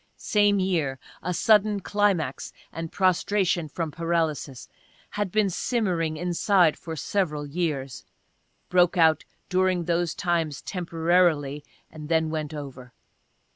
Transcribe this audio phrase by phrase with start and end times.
[0.17, 4.67] Same year, a sudden climax and prostration from paralysis.
[5.11, 8.03] Had been simmering inside for several years;
[8.67, 12.93] broke out during those times temporarily and then went over.